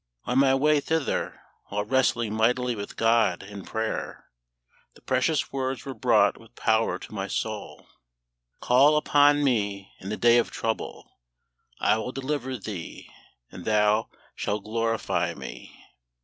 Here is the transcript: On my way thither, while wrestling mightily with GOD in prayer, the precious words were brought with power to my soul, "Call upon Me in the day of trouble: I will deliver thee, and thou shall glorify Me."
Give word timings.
On 0.23 0.39
my 0.39 0.55
way 0.55 0.79
thither, 0.79 1.39
while 1.65 1.83
wrestling 1.85 2.33
mightily 2.33 2.73
with 2.75 2.95
GOD 2.97 3.43
in 3.43 3.63
prayer, 3.63 4.25
the 4.95 5.01
precious 5.03 5.51
words 5.53 5.85
were 5.85 5.93
brought 5.93 6.39
with 6.39 6.55
power 6.55 6.97
to 6.97 7.13
my 7.13 7.27
soul, 7.27 7.85
"Call 8.61 8.97
upon 8.97 9.43
Me 9.43 9.91
in 9.99 10.09
the 10.09 10.17
day 10.17 10.39
of 10.39 10.49
trouble: 10.49 11.19
I 11.79 11.99
will 11.99 12.11
deliver 12.11 12.57
thee, 12.57 13.11
and 13.51 13.63
thou 13.63 14.09
shall 14.33 14.59
glorify 14.59 15.35
Me." 15.35 15.71